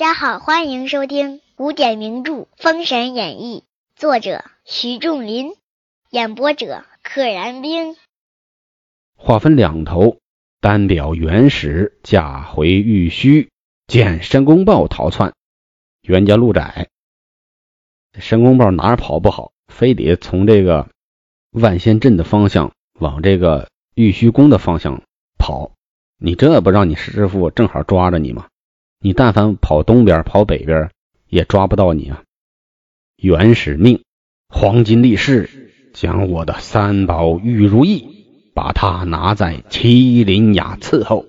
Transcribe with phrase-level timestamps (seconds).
[0.00, 3.64] 大家好，欢迎收听古典名著《封神演义》，
[4.00, 5.52] 作者徐仲林，
[6.08, 7.96] 演播者可燃冰。
[9.14, 10.16] 话分两头，
[10.62, 13.50] 单表原始驾回玉虚，
[13.88, 15.34] 见申公豹逃窜。
[16.00, 16.88] 袁家路窄，
[18.18, 20.88] 申公豹哪儿跑不好，非得从这个
[21.50, 25.02] 万仙阵的方向往这个玉虚宫的方向
[25.36, 25.72] 跑。
[26.16, 28.48] 你这不让你师傅正好抓着你吗？
[29.02, 30.90] 你但凡跑东边、跑北边，
[31.26, 32.22] 也抓不到你啊！
[33.16, 34.02] 元始命
[34.50, 41.26] 黄金力士将我的三宝玉如意，把它拿在麒麟崖伺候。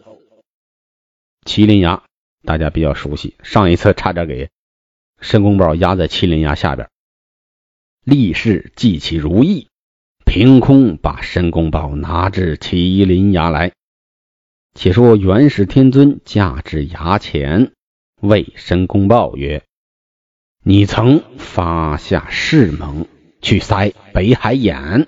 [1.45, 2.03] 麒麟崖
[2.43, 4.49] 大家比较熟悉，上一次差点给。
[5.21, 6.89] 申公豹压在麒麟崖下边，
[8.03, 9.69] 力士记起如意，
[10.25, 13.71] 凭空把申公豹拿至麒麟崖来。
[14.73, 17.73] 且说元始天尊驾至崖前，
[18.21, 19.63] 谓申公豹曰
[20.63, 23.05] ：“你曾发下誓盟，
[23.41, 25.07] 去塞北海眼，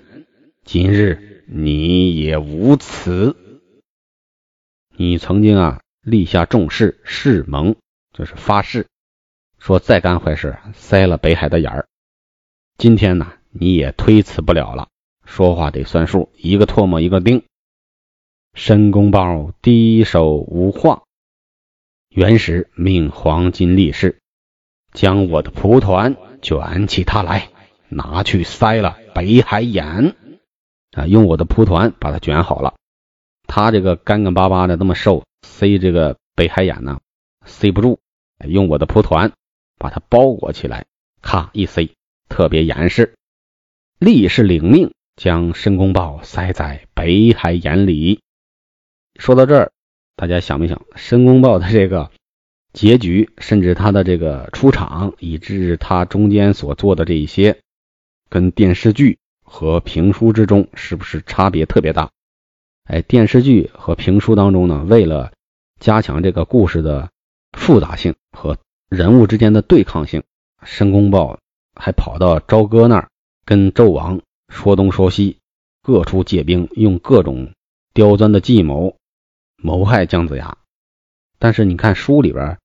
[0.64, 3.36] 今日你也无此。
[4.96, 7.76] 你曾经啊立下重誓，誓盟
[8.12, 8.86] 就是发誓。”
[9.58, 11.88] 说再干坏事，塞了北海的眼儿。
[12.76, 14.88] 今天呢，你也推辞不了了。
[15.24, 17.42] 说话得算数，一个唾沫一个钉。
[18.54, 21.02] 申公豹低首无话。
[22.08, 24.20] 元始命黄金力士
[24.92, 27.50] 将我的蒲团卷起它来，
[27.88, 30.14] 拿去塞了北海眼。
[30.92, 32.74] 啊，用我的蒲团把它卷好了。
[33.46, 37.00] 他这个干干巴巴的，那么瘦，塞这个北海眼呢，
[37.44, 37.98] 塞不住。
[38.46, 39.32] 用我的蒲团。
[39.76, 40.86] 把它包裹起来，
[41.20, 41.90] 咔一塞，
[42.28, 43.16] 特别严实。
[43.98, 48.22] 力士领命，将申公豹塞在北海眼里。
[49.18, 49.72] 说到这儿，
[50.16, 52.10] 大家想没想，申公豹的这个
[52.72, 57.58] 结局，甚至他的这个出场，以致他中间所做的这一些，
[58.28, 62.10] 跟电视剧和评书之中是不是差别特别大？
[62.84, 65.32] 哎，电视剧和评书当中呢，为了
[65.80, 67.10] 加强这个故事的
[67.52, 68.58] 复杂性和。
[68.90, 70.22] 人物之间的对抗性，
[70.62, 71.40] 申公豹
[71.74, 73.08] 还跑到朝歌那儿
[73.44, 75.38] 跟纣王说东说西，
[75.82, 77.50] 各处借兵，用各种
[77.92, 78.94] 刁钻的计谋
[79.64, 80.58] 谋害姜子牙。
[81.38, 82.58] 但是你看书里边，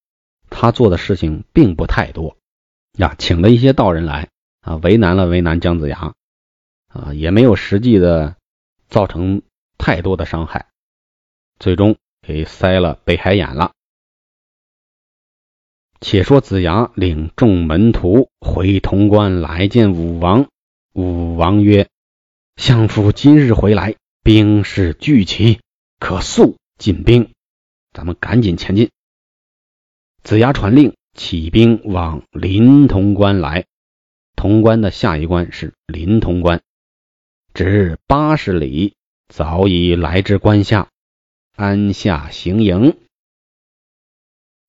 [0.50, 2.36] 他做的事情并不太多
[2.98, 4.28] 呀，请了一些道人来
[4.60, 6.14] 啊，为难了为难姜子牙
[6.90, 8.36] 啊，也没有实际的
[8.90, 9.42] 造成
[9.78, 10.68] 太多的伤害，
[11.58, 13.72] 最终给塞了北海眼了。
[16.02, 20.50] 且说子牙领众门徒回潼关来见武王。
[20.94, 21.88] 武王曰
[22.58, 25.62] ：“相父今日回来，兵势俱齐，
[26.00, 27.32] 可速进兵。
[27.94, 28.90] 咱们赶紧前进。”
[30.24, 33.68] 子牙传令，起兵往临潼关来。
[34.36, 36.64] 潼关的下一关是临潼关，
[37.54, 38.96] 只八十里，
[39.28, 40.90] 早已来至关下，
[41.56, 42.98] 安下行营。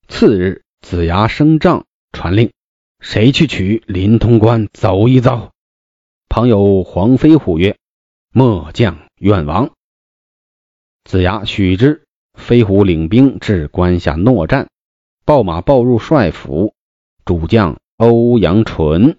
[0.08, 0.62] 次日。
[0.82, 2.52] 子牙升帐传令，
[3.00, 5.52] 谁去取临潼关走一遭？
[6.30, 7.76] 旁有黄飞虎曰
[8.32, 9.74] ：“末将愿往。”
[11.04, 12.04] 子牙许之。
[12.34, 14.68] 飞虎领兵至关下诺战，
[15.24, 16.74] 报马报入帅府，
[17.24, 19.18] 主将欧阳纯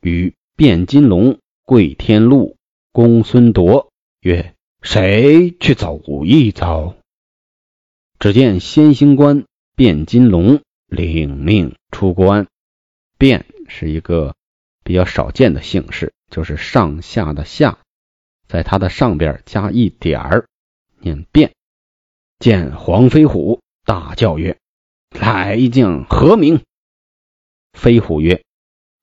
[0.00, 2.56] 与卞金龙、桂天禄、
[2.92, 6.96] 公孙铎曰：“谁去走一遭？”
[8.18, 9.44] 只见先行官
[9.76, 10.60] 卞金龙。
[10.90, 12.48] 领命出关，
[13.16, 14.34] 卞是一个
[14.82, 17.78] 比较少见的姓氏，就是上下的下，
[18.48, 20.48] 在它的上边加一点儿，
[21.00, 21.52] 念变。
[22.38, 24.58] 见黄飞虎，大叫曰
[25.10, 26.62] ：“来将何名？”
[27.72, 28.42] 飞虎曰：“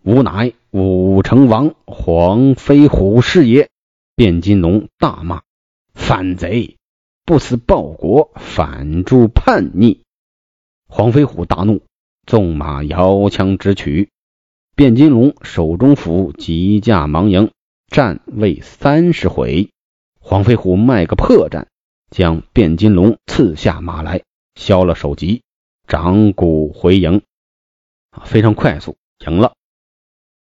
[0.04, 3.70] 吾乃武成王黄飞虎是也。”
[4.16, 5.44] 卞金龙大骂
[5.94, 6.78] ：“反贼！
[7.26, 10.02] 不思报国，反助叛逆！”
[10.90, 11.84] 黄飞虎大怒，
[12.26, 14.10] 纵马摇枪直取。
[14.76, 17.52] 卞金龙手中斧急驾忙迎，
[17.88, 19.70] 战未三十回，
[20.20, 21.68] 黄飞虎卖个破绽，
[22.09, 24.24] 将卞金龙刺下马来，
[24.56, 25.44] 削了首级，
[25.88, 27.21] 掌鼓回营，
[28.24, 29.54] 非常快速，赢了。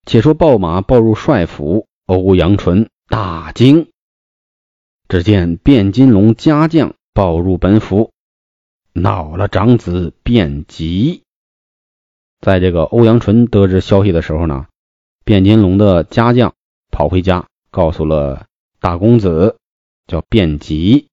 [0.06, 3.90] 且说报马报入帅府，欧阳纯大惊，
[5.08, 8.10] 只见卞金龙家将报入本府。
[8.94, 11.22] 恼了长子卞吉，
[12.40, 14.66] 在这个欧阳纯得知消息的时候呢，
[15.24, 16.54] 卞金龙的家将
[16.90, 18.46] 跑回家，告诉了
[18.80, 19.56] 大公子，
[20.06, 21.08] 叫卞吉，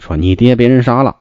[0.00, 1.20] 说你爹被人杀了。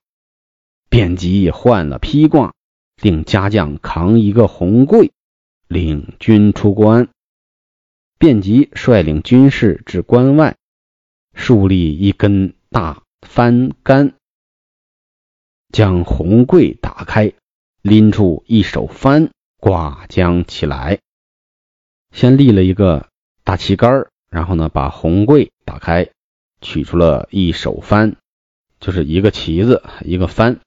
[0.89, 2.53] 卞吉换了披挂，
[3.01, 5.11] 令家将扛一个红柜，
[5.67, 7.09] 领军出关。
[8.17, 10.57] 卞吉率领军士至关外，
[11.33, 14.15] 树立一根大帆杆，
[15.71, 17.33] 将红柜打开，
[17.81, 20.99] 拎出一手帆挂将起来。
[22.11, 23.07] 先立了一个
[23.43, 26.09] 大旗杆，然后呢，把红柜打开，
[26.59, 28.17] 取出了一手帆，
[28.79, 30.59] 就是一个旗子，一个帆，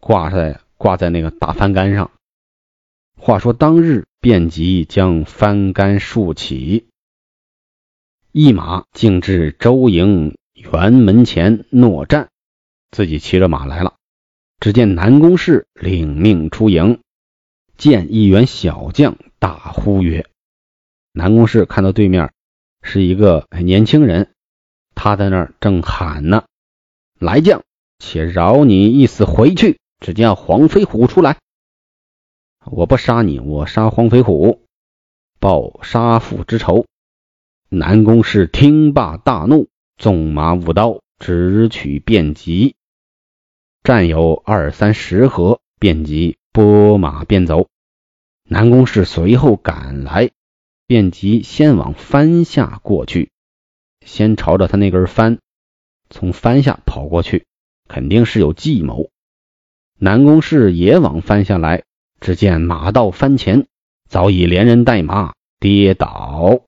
[0.00, 2.10] 挂在挂在那个大帆杆上。
[3.18, 6.86] 话说当日，便即将帆杆竖起，
[8.32, 12.28] 一马径至周营辕门前诺战，
[12.90, 13.94] 自己骑着马来了。
[14.58, 17.00] 只见南宫氏领命出营，
[17.76, 20.26] 见一员小将，大呼曰：
[21.12, 22.32] 南宫氏看到对面
[22.82, 24.32] 是一个年轻人，
[24.94, 26.44] 他在那儿正喊呢
[27.18, 27.62] ：“来将，
[27.98, 31.38] 且饶你一死回去！”只见黄飞虎出来，
[32.64, 34.60] 我不杀你，我杀黄飞虎，
[35.40, 36.84] 报杀父之仇。
[37.70, 42.76] 南宫氏听罢大怒，纵马舞刀，直取卞吉。
[43.82, 47.68] 战有二三十合，卞吉拨马便走。
[48.44, 50.30] 南宫氏随后赶来。
[50.88, 53.30] 卞吉先往帆下过去，
[54.04, 55.38] 先朝着他那根帆，
[56.10, 57.46] 从帆下跑过去，
[57.88, 59.10] 肯定是有计谋。
[59.98, 61.84] 南宫氏也往帆下来，
[62.20, 63.66] 只见马到帆前，
[64.08, 66.60] 早已连人带马跌倒。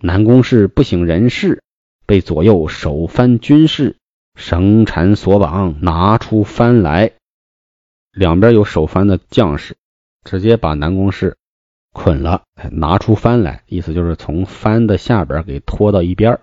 [0.00, 1.62] 南宫氏不省人事，
[2.06, 3.96] 被左右守翻军士
[4.34, 7.12] 绳缠索绑，拿出帆来。
[8.10, 9.76] 两边有守翻的将士，
[10.24, 11.36] 直接把南宫氏。
[11.92, 12.42] 捆了，
[12.72, 16.40] 拿出帆来，意思就是从帆的下边给拖到一边。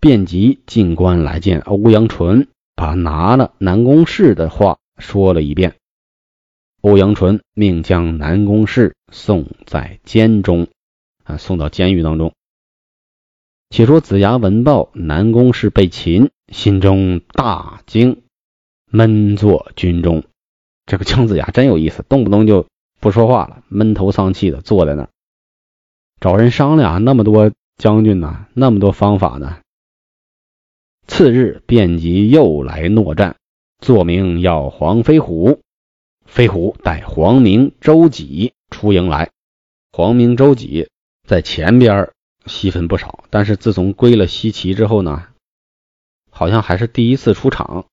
[0.00, 5.74] 便即进关来见欧阳纯，把拿了南宫氏的话说了一遍。
[6.80, 10.68] 欧阳纯命将南宫氏送在监中，
[11.24, 12.32] 啊，送到监狱当中。
[13.70, 18.22] 且说子牙闻报南宫氏被擒，心中大惊，
[18.90, 20.24] 闷坐军中。
[20.86, 22.66] 这个姜子牙真有意思，动不动就。
[23.00, 25.08] 不说话了，闷头丧气的坐在那儿，
[26.18, 27.04] 找人商量。
[27.04, 29.58] 那么多将军呢，那么多方法呢。
[31.08, 33.34] 次日，便即又来诺战，
[33.80, 35.60] 作名要黄飞虎。
[36.24, 39.30] 飞虎带黄明、周几出营来。
[39.90, 40.88] 黄明、周几
[41.26, 42.12] 在前边
[42.46, 45.26] 戏份不少，但是自从归了西岐之后呢，
[46.30, 47.86] 好像还是第一次出场。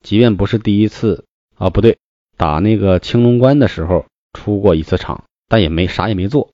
[0.00, 1.26] 即便不是第一次
[1.56, 1.98] 啊，不对，
[2.38, 4.06] 打那个青龙关的时候。
[4.36, 6.50] 出过一次场，但也没啥也没做。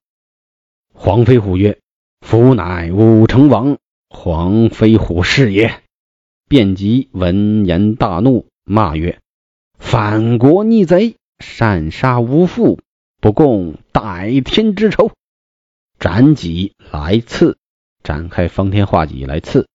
[0.93, 1.79] 黄飞虎曰
[2.20, 3.79] ：“夫乃武成王
[4.11, 5.82] 黄飞虎是也。”
[6.50, 9.20] 便即闻言大怒，骂曰
[9.79, 12.81] ：“反国逆贼，擅杀无父，
[13.20, 15.12] 不共戴天之仇！”
[16.00, 17.56] 斩戟来刺，
[18.02, 19.69] 展开方天画戟来刺。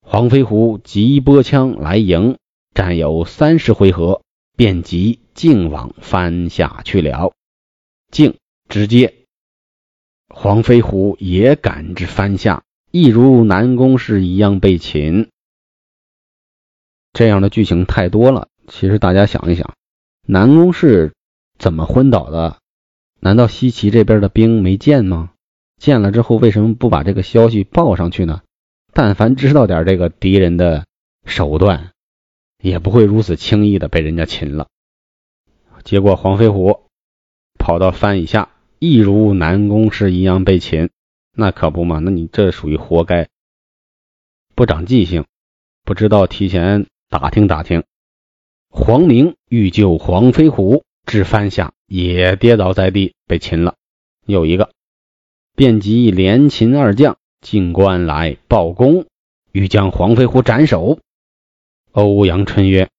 [0.00, 2.38] 黄飞虎急拨枪来迎，
[2.72, 4.22] 战有三十回合。
[4.54, 7.32] 便即径往帆下去了，
[8.12, 8.36] 径
[8.68, 9.24] 直接，
[10.28, 15.30] 黄飞虎也赶至帆下，亦如南宫氏一样被擒。
[17.18, 18.46] 这样的剧情太多了。
[18.68, 19.74] 其实大家想一想，
[20.24, 21.14] 南宫氏
[21.58, 22.58] 怎么昏倒的？
[23.18, 25.32] 难道西岐这边的兵没见吗？
[25.78, 28.42] 见了之后，为什么不把这个消息报上去呢？
[28.92, 30.86] 但凡知道点这个敌人的
[31.26, 31.90] 手段。
[32.62, 34.68] 也不会如此轻易的被人家擒了。
[35.82, 36.84] 结果黄飞虎
[37.58, 40.90] 跑到番以下，亦如南宫氏一样被擒，
[41.34, 41.98] 那可不嘛？
[41.98, 43.28] 那你这属于活该，
[44.54, 45.24] 不长记性，
[45.84, 47.84] 不知道提前打听打听。
[48.68, 53.76] 黄明欲救黄飞虎，至帆下也跌倒在地，被擒了。
[54.26, 54.72] 又一个，
[55.56, 59.06] 便即连擒二将进关来报功，
[59.52, 60.98] 欲将黄飞虎斩首。
[61.92, 62.90] 欧阳春曰：“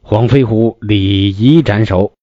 [0.00, 2.14] 黄飞虎礼仪斩首，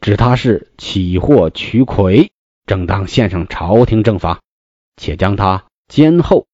[0.00, 2.30] 指他是起祸取魁，
[2.64, 4.40] 正当献上朝廷正法，
[4.96, 6.46] 且将他监候。”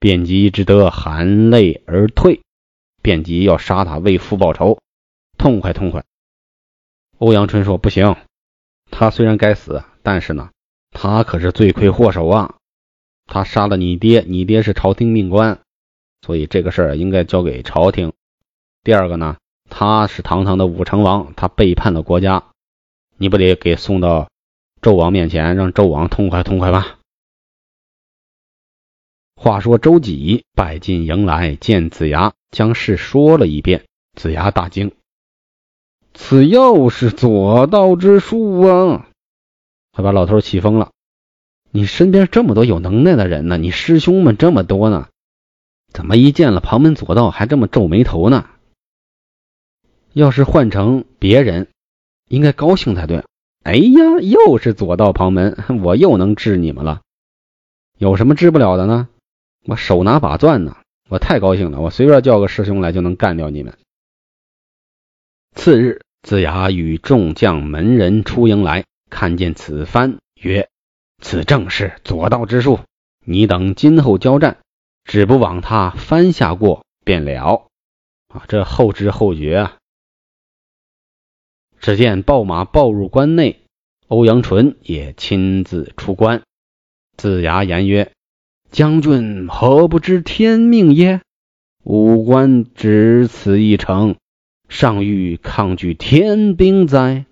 [0.00, 2.40] 便即只得含泪而退。
[3.02, 4.78] 便即要杀他为父报仇，
[5.36, 6.04] 痛快痛快。
[7.18, 8.16] 欧阳春说：“不行，
[8.90, 10.50] 他虽然该死，但是呢，
[10.90, 12.54] 他可是罪魁祸首啊！
[13.26, 15.58] 他杀了你爹，你爹是朝廷命官。”
[16.24, 18.12] 所以这个事儿应该交给朝廷。
[18.84, 19.36] 第二个呢，
[19.68, 22.44] 他是堂堂的武成王，他背叛了国家，
[23.16, 24.28] 你不得给送到
[24.80, 26.98] 纣王面前，让纣王痛快痛快吧？
[29.42, 33.82] 话说周几拜进营来见子牙，将事说了一遍。
[34.14, 34.92] 子牙大惊，
[36.14, 39.08] 此又是左道之术啊！
[39.90, 40.92] 他把老头气疯了。
[41.72, 45.08] 你身边这么多有能耐的人呢，你师兄们这么多呢，
[45.92, 48.48] 怎么一见了旁门左道还这么皱眉头呢？
[50.12, 51.66] 要是换成别人，
[52.28, 53.24] 应该高兴才对。
[53.64, 57.00] 哎呀，又是左道旁门，我又能治你们了。
[57.98, 59.08] 有什么治不了的呢？
[59.64, 60.76] 我手拿把钻呢，
[61.08, 63.78] 我太高兴了，我随便叫个师兄来就能干掉你们。
[65.54, 70.68] 次日，子牙与众将门人出营来，看见此番，曰。
[71.20, 72.80] 此正是左道之术，
[73.24, 74.58] 你等今后交战，
[75.04, 77.68] 只不往他翻下过便了。
[78.26, 79.76] 啊，这后知后觉啊！
[81.78, 83.60] 只见豹马抱入关内，
[84.08, 86.42] 欧阳纯也亲自出关。
[87.16, 88.12] 子牙言曰
[88.72, 91.20] ：“将军何不知天命耶？
[91.84, 94.16] 吾关只此一城，
[94.70, 97.26] 尚欲抗拒天兵哉？”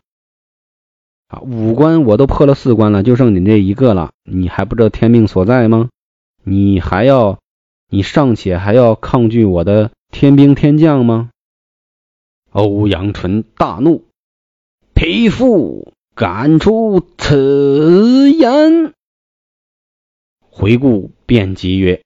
[1.29, 4.11] 啊，五关我都破了四关了，就剩你这一个了。
[4.23, 5.89] 你还不知道天命所在吗？
[6.45, 7.39] 你还要，
[7.89, 11.31] 你尚且还要抗拒我的天兵天将吗？
[12.51, 14.05] 欧阳纯大怒，
[14.93, 18.93] 匹夫敢出此言！
[20.61, 22.03] 回顾便急曰：“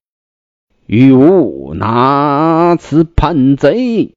[0.86, 4.14] 与吾拿此叛贼！”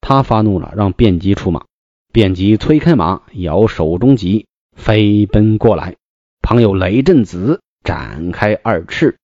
[0.00, 1.64] 他发怒了，让卞吉出马。
[2.12, 4.46] 卞吉催开马，摇手中戟，
[4.76, 5.96] 飞奔过来。
[6.40, 9.18] 旁有雷震子展开二翅，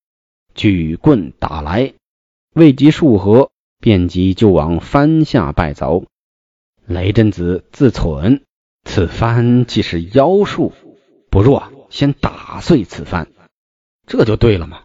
[0.53, 1.95] 举棍打来。
[2.57, 6.07] 未及数合，卞吉就往帆下败走。
[6.87, 8.41] 雷震子自忖：
[8.83, 10.73] 此番既是妖术，
[11.31, 13.29] 不若先打碎此番，
[14.09, 14.83] 这就对了嘛。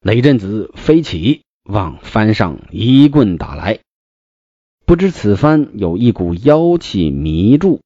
[0.00, 3.78] 雷震子飞起，往帆上一棍打来。
[4.84, 7.80] 不知此帆有一股妖气迷住，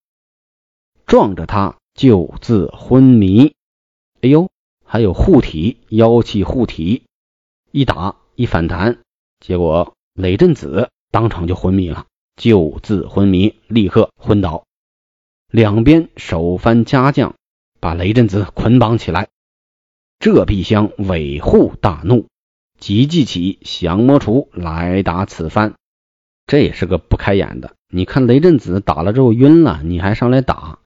[1.05, 3.53] 撞着他就自昏迷。
[4.23, 4.51] 哎呦，
[4.85, 7.05] 还有护体妖气护体，
[7.71, 8.99] 一打一反弹，
[9.41, 14.65] 结果雷震子当场就昏迷了，就自昏迷，立刻昏倒。
[15.51, 17.35] 两边手翻家将
[17.79, 19.29] 把雷震子捆绑起来。
[20.19, 22.27] 这碧香尾护大怒，
[22.79, 25.75] 即记起降魔杵来打此番。
[26.47, 27.75] 这也是个不开眼的。
[27.93, 30.79] 你看雷震子打了之后晕了，你还上来打？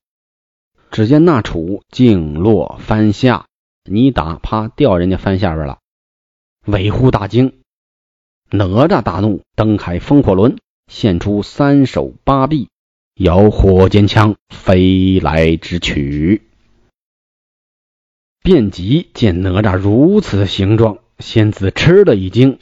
[0.90, 3.46] 只见那杵竟落翻下，
[3.84, 5.78] 你打，啪掉人家翻下边了。
[6.66, 7.60] 尾狐大惊，
[8.50, 10.56] 哪吒大怒，蹬开风火轮，
[10.88, 12.68] 现出三手八臂，
[13.14, 16.49] 摇火尖枪飞来直取。
[18.52, 22.58] 便急见哪吒如此形状，仙子吃了一惊，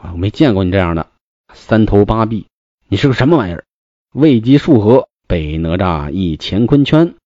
[0.00, 1.10] 我没见过你这样的。
[1.52, 2.46] 三头八臂，
[2.86, 3.64] 你是个什么玩意儿？
[4.12, 7.16] 未及数合，被哪吒一乾坤圈，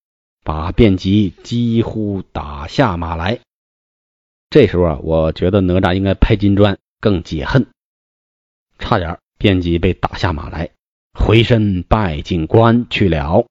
[0.43, 3.41] 把卞吉几乎打下马来。
[4.49, 7.67] 这时候啊，我觉得哪吒应该拍金砖更解恨，
[8.79, 10.71] 差点卞吉被打下马来，
[11.13, 13.45] 回身拜进关去了。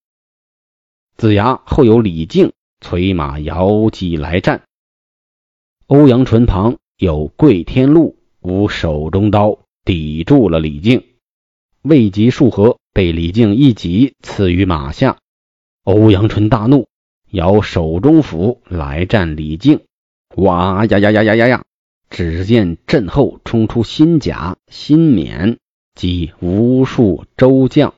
[1.17, 2.51] 子牙后有李靖
[2.81, 4.63] 催马摇戟来战，
[5.87, 9.59] 欧阳纯旁有跪天禄舞手中刀。
[9.85, 11.03] 抵住了李靖，
[11.83, 15.19] 未及数合，被李靖一戟刺于马下。
[15.83, 16.87] 欧阳淳大怒，
[17.29, 19.81] 摇手中斧来战李靖。
[20.37, 21.63] 哇呀呀呀呀呀呀！
[22.09, 25.59] 只见阵后冲出新甲、新冕
[25.93, 27.93] 及无数周将，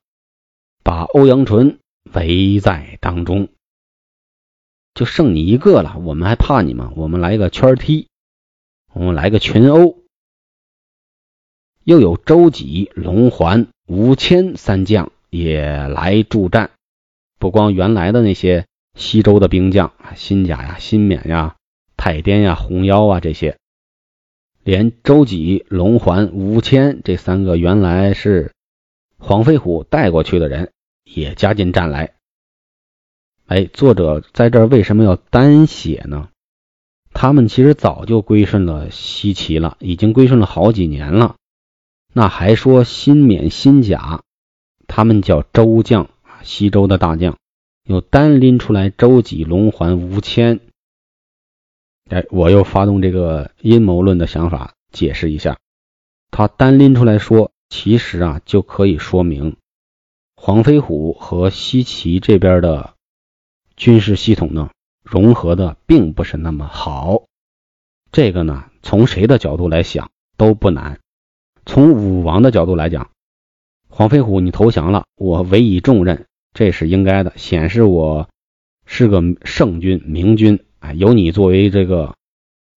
[0.83, 1.79] 把欧阳纯
[2.13, 3.47] 围在当中。
[4.97, 6.91] 就剩你一个了，我们还怕你吗？
[6.95, 8.07] 我们来个圈踢，
[8.95, 9.99] 我们来个群殴。
[11.83, 16.71] 又有周几、龙环、吴谦三将也来助战，
[17.37, 21.57] 不光原来的那些西周的兵将，新甲呀、新冕呀、
[21.95, 23.55] 太颠呀、红腰啊这些，
[24.63, 28.51] 连周几、龙环、吴谦这三个原来是
[29.19, 30.71] 黄飞虎带过去的人
[31.03, 32.16] 也加进战来。
[33.47, 36.27] 哎，作者在这儿为什么要单写呢？
[37.13, 41.37] 他们其实早就归顺了西岐了，已经归顺了好几年了。
[42.11, 44.21] 那还说新冕新甲，
[44.85, 46.09] 他们叫周将
[46.43, 47.37] 西周的大将，
[47.85, 50.59] 又单拎出来周几、龙环、吴谦。
[52.09, 55.57] 哎，我又发动这个阴谋论的想法，解释一下。
[56.31, 59.55] 他单拎出来说，其实啊，就可以说明
[60.35, 62.93] 黄飞虎和西岐这边的
[63.77, 64.71] 军事系统呢，
[65.03, 67.23] 融合的并不是那么好。
[68.11, 68.65] 这个呢。
[68.83, 71.01] 从谁的角度来想都不难。
[71.65, 73.11] 从武王的角度来讲，
[73.89, 78.29] 黄飞虎你投降了，我委以重任，这是应该的，显示我
[78.85, 80.63] 是个圣君明君。
[80.79, 82.15] 哎，有你作为这个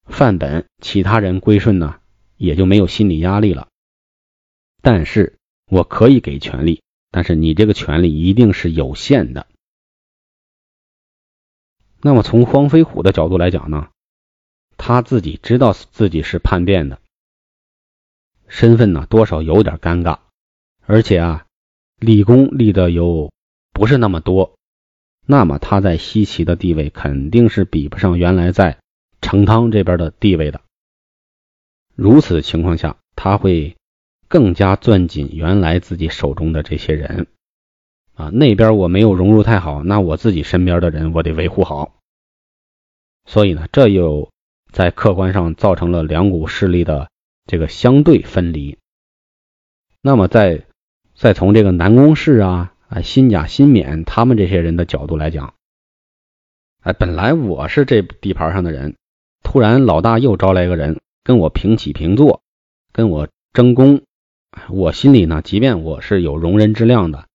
[0.05, 2.01] 范本，其他人归顺呢，
[2.37, 3.69] 也就没有心理压力了。
[4.83, 5.39] 但是
[5.71, 9.47] 我可以给权利，但是你这个权利一定是有限的。
[12.03, 13.89] 那么从黄飞虎的角度来讲呢，
[14.77, 16.99] 他自己知道自己是叛变的，
[18.49, 20.19] 身份呢多少有点尴尬，
[20.87, 21.47] 而且啊
[21.99, 23.31] 立功立的又
[23.73, 24.55] 不是那么多，
[25.27, 28.79] 那么他在西岐的地位肯定是比不上原来在
[29.21, 30.63] 成汤这边的地位的。
[31.95, 33.77] 如此情况下，他会
[34.27, 37.27] 更加攥紧原来自己手中的这些人。
[38.21, 41.95] 啊，那边我没有融入太好，那我自己身边的人我得维护好。
[43.25, 44.31] 所以呢，这又
[44.73, 47.09] 在客观上造成了两股势力的
[47.47, 48.77] 这个相对分离。
[50.03, 50.67] 那么，再
[51.15, 55.55] 再从这个南宫氏啊、啊新甲、新冕他们这些人的角度来讲，
[56.83, 58.97] 哎，本来我是这地盘上的人，
[59.43, 62.43] 突然老大又招来一个人跟我平起平坐，
[62.93, 64.03] 跟我争功，
[64.69, 67.27] 我心里呢，即便我是有容人之量的。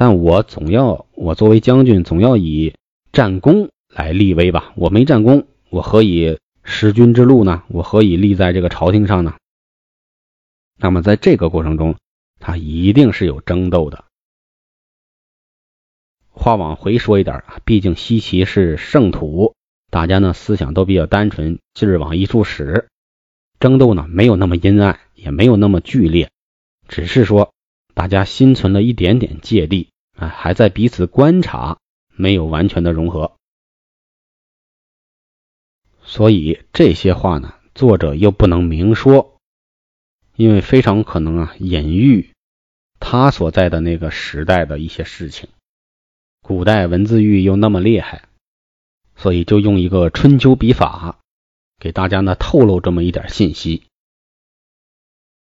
[0.00, 2.76] 但我总要，我作为将军，总要以
[3.10, 4.72] 战功来立威吧。
[4.76, 7.64] 我没战功，我何以识君之路呢？
[7.66, 9.34] 我何以立在这个朝廷上呢？
[10.76, 11.96] 那么在这个过程中，
[12.38, 14.04] 他一定是有争斗的。
[16.30, 19.56] 话往回说一点啊，毕竟西岐是圣土，
[19.90, 22.86] 大家呢思想都比较单纯，劲儿往一处使，
[23.58, 26.30] 争斗呢没有那么阴暗，也没有那么剧烈，
[26.86, 27.52] 只是说。
[27.94, 31.78] 大家心存了一点点芥蒂，啊，还在彼此观察，
[32.14, 33.36] 没有完全的融合。
[36.02, 39.38] 所以这些话呢，作者又不能明说，
[40.34, 42.32] 因为非常可能啊，隐喻
[42.98, 45.48] 他所在的那个时代的一些事情。
[46.42, 48.26] 古代文字狱又那么厉害，
[49.16, 51.20] 所以就用一个春秋笔法，
[51.78, 53.84] 给大家呢透露这么一点信息。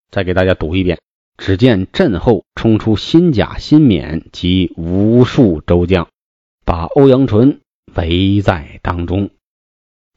[0.10, 1.00] 再给大家读一遍。
[1.40, 6.10] 只见阵后冲出新甲、新冕及无数周将，
[6.66, 7.62] 把欧阳纯
[7.96, 9.30] 围在当中。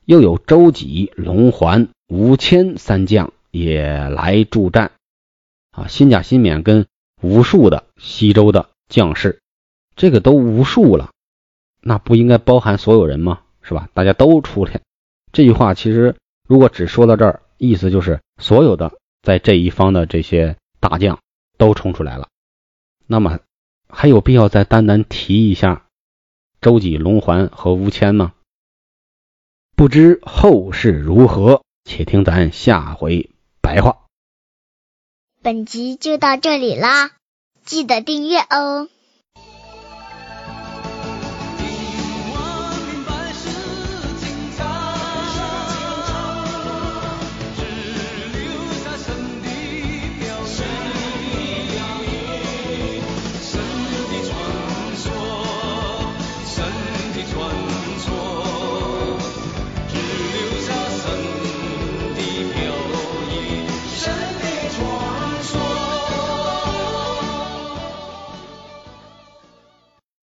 [0.05, 4.91] 又有周几、龙环、吴谦三将也来助战。
[5.71, 6.87] 啊，新甲、新冕跟
[7.23, 9.39] 无数的西周的将士，
[9.95, 11.13] 这个都无数了，
[11.81, 13.43] 那不应该包含所有人吗？
[13.63, 13.89] 是吧？
[13.95, 14.81] 大家都出来。
[15.31, 16.17] 这句话其实
[16.49, 20.57] 如果只说到这儿，意思就是所有的在这一方的这些。
[20.83, 21.21] 大将
[21.59, 22.29] 都冲出来了，
[23.07, 23.39] 那么
[23.89, 25.87] 还有必要再单单提一下
[26.61, 28.35] 周几、龙环和吴谦吗？
[29.77, 34.07] 不知后事如何，且听咱下回白话。
[35.41, 37.13] 本集就到这里啦，
[37.65, 38.89] 记得订阅哦。